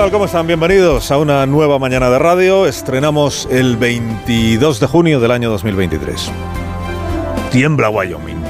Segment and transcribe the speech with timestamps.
[0.00, 0.10] tal?
[0.10, 0.46] ¿Cómo están?
[0.46, 2.66] Bienvenidos a una nueva mañana de radio.
[2.66, 6.32] Estrenamos el 22 de junio del año 2023.
[7.50, 8.42] Tiembla Wyoming.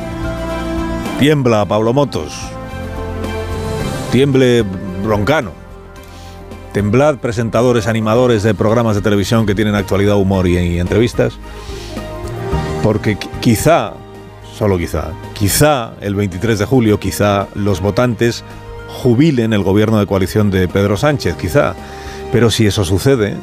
[1.19, 2.41] Tiembla Pablo Motos.
[4.13, 4.63] Tiemble
[5.03, 5.51] Broncano.
[6.73, 11.37] Temblad presentadores, animadores de programas de televisión que tienen actualidad, humor y, y entrevistas.
[12.81, 13.95] Porque quizá,
[14.57, 18.45] solo quizá, quizá el 23 de julio, quizá los votantes
[19.03, 21.75] jubilen el gobierno de coalición de Pedro Sánchez, quizá.
[22.33, 23.37] Pero si eso sucede,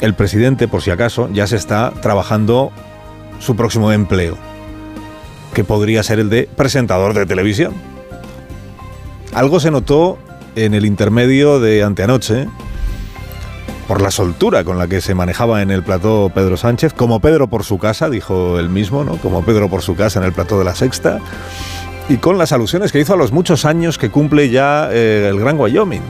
[0.00, 2.70] el presidente, por si acaso, ya se está trabajando
[3.40, 4.36] su próximo empleo,
[5.54, 7.74] que podría ser el de presentador de televisión.
[9.34, 10.18] Algo se notó
[10.56, 12.46] en el intermedio de anteanoche,
[13.88, 17.48] por la soltura con la que se manejaba en el plató Pedro Sánchez, como Pedro
[17.48, 19.16] por su casa, dijo él mismo, ¿no?
[19.16, 21.20] Como Pedro por su casa en el plató de la Sexta
[22.08, 25.38] y con las alusiones que hizo a los muchos años que cumple ya eh, el
[25.38, 26.02] Gran Wyoming.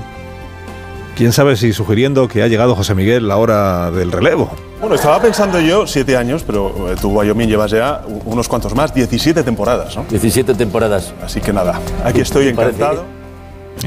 [1.16, 4.50] Quién sabe si sugiriendo que ha llegado José Miguel la hora del relevo.
[4.80, 8.92] Bueno, estaba pensando yo siete años, pero eh, tú, Wyoming, llevas ya unos cuantos más,
[8.92, 10.04] 17 temporadas, ¿no?
[10.10, 11.14] 17 temporadas.
[11.24, 13.04] Así que nada, aquí estoy encantado.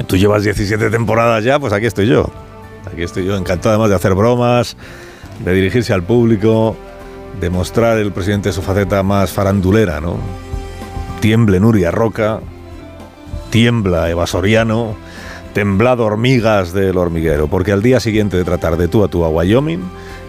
[0.08, 2.30] Tú llevas 17 temporadas ya, pues aquí estoy yo.
[2.90, 4.78] Aquí estoy yo, encantado además de hacer bromas,
[5.44, 6.78] de dirigirse al público,
[7.42, 10.16] de mostrar el presidente su faceta más farandulera, ¿no?
[11.20, 12.40] Tiemble Nuria Roca,
[13.50, 14.96] tiembla Eva Soriano,
[15.54, 19.30] temblado hormigas del hormiguero, porque al día siguiente de tratar de tú a tú a
[19.30, 19.82] Wyoming,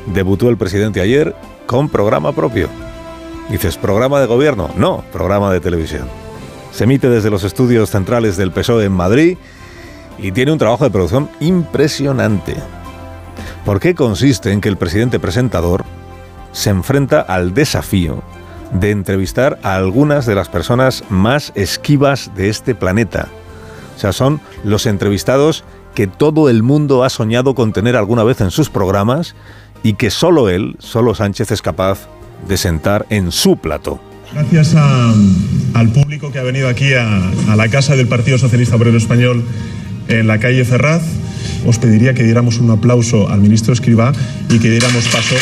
[0.07, 1.35] debutó el presidente ayer
[1.67, 2.69] con programa propio.
[3.51, 4.71] Dices, ¿programa de gobierno?
[4.77, 6.09] No, programa de televisión.
[6.73, 9.37] Se emite desde los estudios centrales del PSOE en Madrid
[10.19, 12.55] y tiene un trabajo de producción impresionante.
[13.65, 15.85] ¿Por qué consiste en que el presidente presentador
[16.53, 18.23] se enfrenta al desafío
[18.73, 23.29] de entrevistar a algunas de las personas más esquivas de este planeta.
[23.97, 28.41] O sea, son los entrevistados que todo el mundo ha soñado con tener alguna vez
[28.41, 29.35] en sus programas
[29.83, 32.09] y que solo él, solo Sánchez es capaz
[32.47, 34.01] de sentar en su plato.
[34.33, 39.45] Gracias al público que ha venido aquí a, la casa del Partido Socialista Obrero Español
[40.09, 41.03] en la calle Ferraz
[41.67, 44.13] os pediría que diéramos un aplauso al ministro Escribá
[44.49, 45.35] y que diéramos paso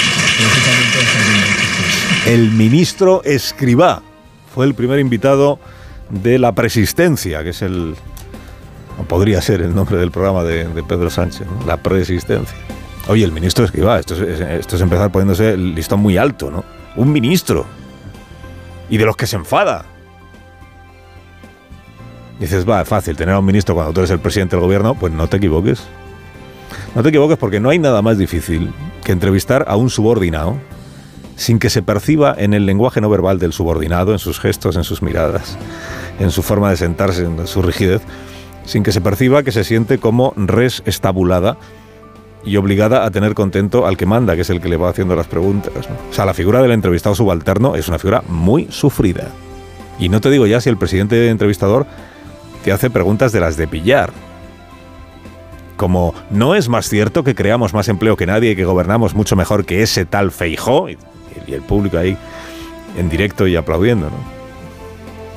[2.26, 4.02] El ministro Escribá
[4.52, 5.60] fue el primer invitado
[6.10, 7.94] de la Presistencia, que es el.
[9.06, 12.56] podría ser el nombre del programa de, Pedro Sánchez, La Presistencia.
[13.06, 16.64] Oye, el ministro Escribá, esto es, esto es empezar poniéndose el listón muy alto, ¿no?
[16.96, 17.64] Un ministro.
[18.90, 19.84] Y de los que se enfada.
[22.40, 24.96] Dices, va, es fácil tener a un ministro cuando tú eres el presidente del gobierno,
[24.96, 25.84] pues no te equivoques.
[26.96, 28.72] No te equivoques porque no hay nada más difícil
[29.04, 30.56] que entrevistar a un subordinado
[31.36, 34.84] sin que se perciba en el lenguaje no verbal del subordinado, en sus gestos, en
[34.84, 35.56] sus miradas,
[36.18, 38.02] en su forma de sentarse, en su rigidez,
[38.64, 41.58] sin que se perciba que se siente como res estabulada
[42.44, 45.14] y obligada a tener contento al que manda, que es el que le va haciendo
[45.14, 45.72] las preguntas.
[46.10, 49.28] O sea, la figura del entrevistado subalterno es una figura muy sufrida.
[49.98, 51.86] Y no te digo ya si el presidente entrevistador
[52.64, 54.12] te hace preguntas de las de pillar,
[55.76, 59.36] como ¿no es más cierto que creamos más empleo que nadie y que gobernamos mucho
[59.36, 60.88] mejor que ese tal Feijó?
[61.46, 62.16] Y, el público ahí
[62.96, 64.36] en directo y aplaudiendo, ¿no?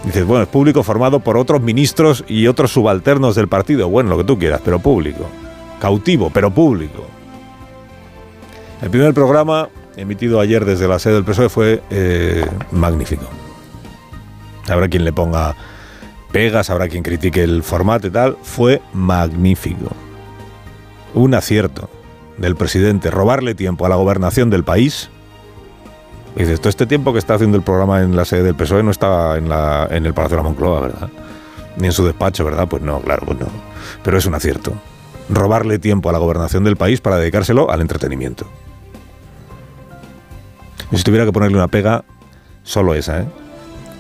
[0.06, 3.90] Dices, bueno, es público formado por otros ministros y otros subalternos del partido.
[3.90, 5.30] Bueno, lo que tú quieras, pero público.
[5.80, 7.06] Cautivo, pero público.
[8.82, 9.68] El primer programa,
[9.98, 13.26] emitido ayer desde la sede del PSOE, fue eh, magnífico.
[14.70, 15.56] Habrá quien le ponga
[16.32, 18.38] pegas, habrá quien critique el formato y tal.
[18.42, 19.90] Fue magnífico
[21.14, 21.90] un acierto
[22.38, 25.10] del presidente robarle tiempo a la gobernación del país.
[26.36, 28.84] Y dices, todo este tiempo que está haciendo el programa en la sede del PSOE
[28.84, 31.10] no estaba en, la, en el Palacio de la Moncloa, ¿verdad?
[31.78, 32.68] Ni en su despacho, ¿verdad?
[32.68, 33.48] Pues no, claro, pues no.
[34.04, 34.74] Pero es un acierto.
[35.30, 38.48] Robarle tiempo a la gobernación del país para dedicárselo al entretenimiento.
[40.92, 42.04] Y si tuviera que ponerle una pega,
[42.64, 43.28] solo esa, ¿eh?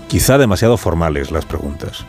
[0.07, 2.06] Quizá demasiado formales las preguntas.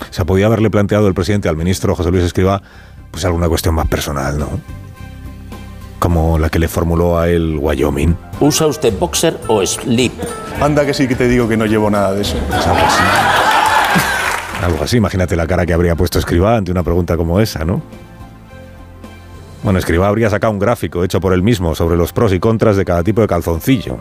[0.00, 2.62] O sea, podía haberle planteado el presidente al ministro José Luis Escriba
[3.10, 4.48] pues alguna cuestión más personal, ¿no?
[6.04, 8.14] Como la que le formuló a él Wyoming.
[8.38, 10.12] ¿Usa usted boxer o slip?
[10.60, 12.36] Anda que sí que te digo que no llevo nada de eso.
[12.46, 13.02] Pues algo así.
[14.62, 17.80] Algo así, imagínate la cara que habría puesto Escribá ante una pregunta como esa, ¿no?
[19.62, 22.76] Bueno, Escribá habría sacado un gráfico hecho por él mismo sobre los pros y contras
[22.76, 23.96] de cada tipo de calzoncillo.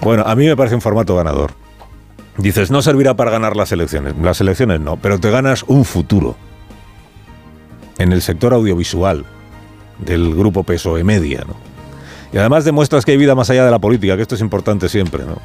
[0.00, 1.52] Bueno, a mí me parece un formato ganador.
[2.38, 4.16] Dices, no servirá para ganar las elecciones.
[4.20, 6.34] Las elecciones no, pero te ganas un futuro
[7.98, 9.24] en el sector audiovisual
[9.98, 11.54] del grupo PSOE Media, ¿no?
[12.32, 14.88] Y además demuestras que hay vida más allá de la política, que esto es importante
[14.88, 15.38] siempre, ¿no?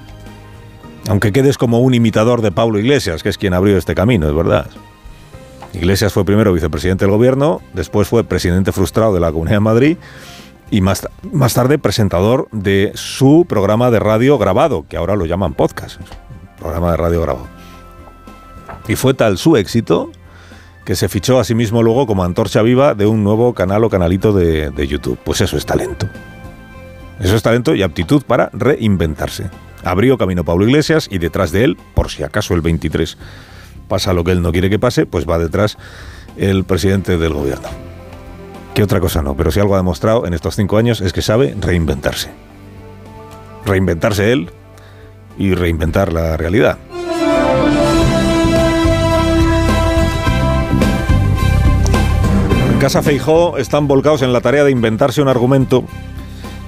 [1.08, 4.36] Aunque quedes como un imitador de Pablo Iglesias, que es quien abrió este camino, es
[4.36, 4.68] verdad.
[5.74, 9.98] Iglesias fue primero vicepresidente del gobierno, después fue presidente frustrado de la Comunidad de Madrid
[10.70, 15.54] y más, más tarde presentador de su programa de radio grabado, que ahora lo llaman
[15.54, 16.00] podcast,
[16.60, 17.48] programa de radio grabado.
[18.88, 20.12] Y fue tal su éxito
[20.86, 23.90] que se fichó a sí mismo luego como antorcha viva de un nuevo canal o
[23.90, 25.18] canalito de, de YouTube.
[25.24, 26.08] Pues eso es talento.
[27.20, 29.50] Eso es talento y aptitud para reinventarse.
[29.84, 33.18] Abrió camino Pablo Iglesias y detrás de él, por si acaso el 23
[33.88, 35.78] pasa lo que él no quiere que pase, pues va detrás
[36.38, 37.68] el presidente del gobierno.
[38.74, 41.22] Que otra cosa no, pero si algo ha demostrado en estos cinco años es que
[41.22, 42.32] sabe reinventarse.
[43.66, 44.50] Reinventarse él
[45.38, 46.78] y reinventar la realidad.
[52.84, 55.86] Casa Feijó están volcados en la tarea de inventarse un argumento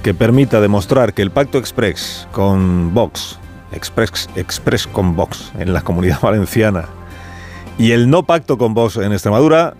[0.02, 3.38] que permita demostrar que el pacto express con Vox,
[3.74, 6.86] express, express con Vox en la comunidad valenciana
[7.78, 9.74] y el no pacto con Vox en Extremadura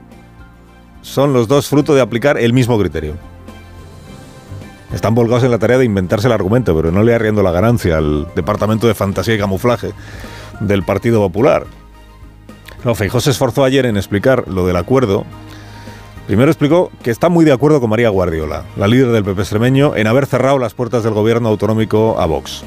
[1.02, 3.14] son los dos fruto de aplicar el mismo criterio.
[4.94, 8.00] Están volcados en la tarea de inventarse el argumento, pero no le arriendo la ganancia
[8.00, 9.94] al departamento de fantasía y camuflaje
[10.60, 11.66] del Partido Popular.
[12.84, 15.26] No, Feijó se esforzó ayer en explicar lo del acuerdo.
[16.28, 19.96] Primero explicó que está muy de acuerdo con María Guardiola, la líder del PP extremeño,
[19.96, 22.64] en haber cerrado las puertas del gobierno autonómico a Vox.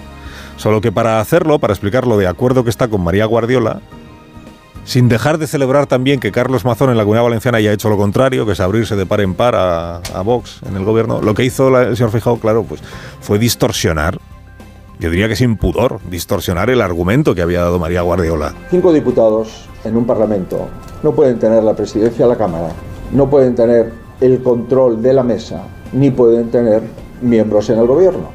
[0.56, 3.80] Solo que para hacerlo, para explicar lo de acuerdo que está con María Guardiola,
[4.84, 7.96] sin dejar de celebrar también que Carlos Mazón en la Comunidad Valenciana haya hecho lo
[7.96, 11.20] contrario, que es abrirse de par en par a, Vox en el gobierno.
[11.20, 12.80] Lo que hizo el señor Fijao, claro, pues
[13.20, 14.18] fue distorsionar,
[15.00, 18.54] yo diría que sin pudor, distorsionar el argumento que había dado María Guardiola.
[18.70, 20.68] Cinco diputados en un Parlamento
[21.02, 22.70] no pueden tener la presidencia de la Cámara,
[23.12, 25.62] no pueden tener el control de la mesa,
[25.92, 26.82] ni pueden tener
[27.20, 28.30] miembros en el gobierno.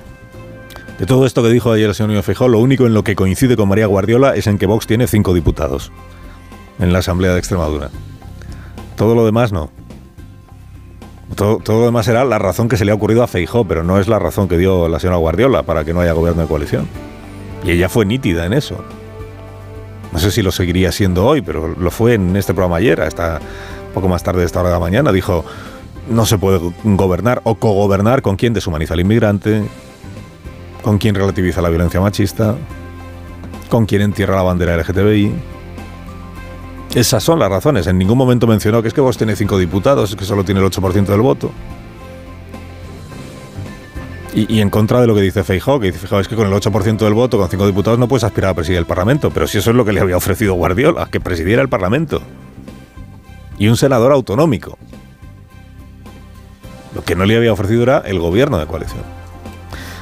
[0.99, 3.57] De todo esto que dijo ayer el señor Fijó, lo único en lo que coincide
[3.57, 5.91] con María Guardiola es en que Vox tiene cinco diputados
[6.79, 7.89] en la Asamblea de Extremadura.
[8.95, 9.71] Todo lo demás no.
[11.35, 13.83] Todo, todo, lo demás será la razón que se le ha ocurrido a Feijó, pero
[13.83, 16.47] no es la razón que dio la señora Guardiola para que no haya gobierno de
[16.47, 16.87] coalición.
[17.63, 18.77] Y ella fue nítida en eso.
[20.11, 23.39] No sé si lo seguiría siendo hoy, pero lo fue en este programa ayer, hasta
[23.93, 25.11] poco más tarde de esta hora de la mañana.
[25.11, 25.45] Dijo,
[26.09, 29.63] no se puede gobernar o cogobernar con quien deshumaniza al inmigrante,
[30.81, 32.55] con quien relativiza la violencia machista,
[33.69, 35.33] con quien entierra la bandera LGTBI.
[36.93, 37.87] Esas son las razones.
[37.87, 40.61] En ningún momento mencionó que es que vos tiene cinco diputados, es que solo tiene
[40.61, 41.51] el 8% del voto.
[44.35, 46.47] Y, y, en contra de lo que dice Feijó, que dice Feijó, es que con
[46.47, 49.29] el 8% del voto, con cinco diputados, no puedes aspirar a presidir el Parlamento.
[49.31, 52.21] Pero si eso es lo que le había ofrecido Guardiola, que presidiera el Parlamento.
[53.57, 54.77] Y un senador autonómico.
[56.95, 59.03] Lo que no le había ofrecido era el gobierno de coalición.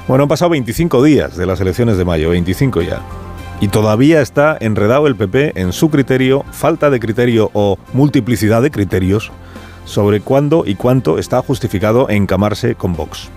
[0.08, 3.02] Bueno, han pasado 25 días de las elecciones de mayo, 25 ya.
[3.62, 8.72] Y todavía está enredado el PP en su criterio, falta de criterio o multiplicidad de
[8.72, 9.32] criterios
[9.86, 13.30] sobre cuándo y cuánto está justificado encamarse con Vox.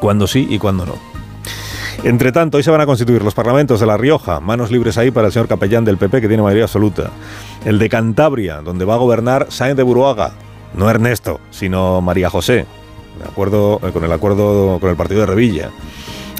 [0.00, 0.94] Cuándo sí y cuándo no.
[2.04, 5.10] Entre tanto, hoy se van a constituir los parlamentos de La Rioja, manos libres ahí
[5.10, 7.10] para el señor capellán del PP que tiene mayoría absoluta.
[7.68, 10.30] El de Cantabria, donde va a gobernar Sáenz de Buruaga,
[10.72, 12.64] no Ernesto, sino María José,
[13.18, 15.68] de acuerdo, con el acuerdo con el partido de Revilla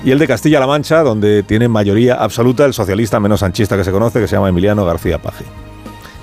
[0.03, 3.93] y el de Castilla-La Mancha, donde tiene mayoría absoluta el socialista menos anchista que se
[3.93, 5.45] conoce, que se llama Emiliano García Paje.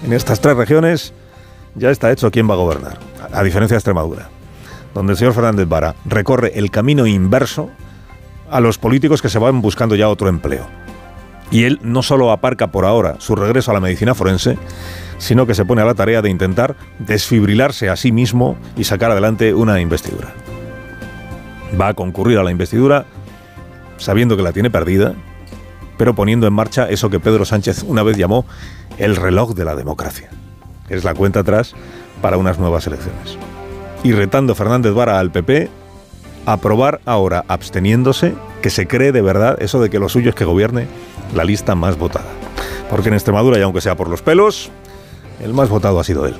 [0.04, 1.14] En estas tres regiones
[1.76, 2.98] ya está hecho quién va a gobernar,
[3.32, 4.30] a diferencia de Extremadura,
[4.96, 7.70] donde el señor Fernández Vara recorre el camino inverso
[8.50, 10.66] a los políticos que se van buscando ya otro empleo.
[11.52, 14.58] Y él no solo aparca por ahora su regreso a la medicina forense,
[15.18, 19.12] sino que se pone a la tarea de intentar desfibrilarse a sí mismo y sacar
[19.12, 20.34] adelante una investidura.
[21.80, 23.06] Va a concurrir a la investidura
[23.98, 25.14] sabiendo que la tiene perdida,
[25.98, 28.46] pero poniendo en marcha eso que Pedro Sánchez una vez llamó
[28.98, 30.30] el reloj de la democracia,
[30.90, 31.74] es la cuenta atrás
[32.22, 33.38] para unas nuevas elecciones.
[34.04, 35.70] Y retando Fernández Vara al PP
[36.46, 40.36] a aprobar ahora, absteniéndose, que se cree de verdad eso de que lo suyo es
[40.36, 40.88] que gobierne
[41.34, 42.30] la lista más votada.
[42.90, 44.70] Porque en Extremadura, y aunque sea por los pelos,
[45.42, 46.36] el más votado ha sido él.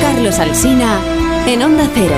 [0.00, 0.98] Carlos Alsina,
[1.46, 2.14] en Onda Cero.